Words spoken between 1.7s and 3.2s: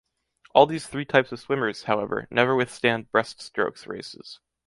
however, never withstand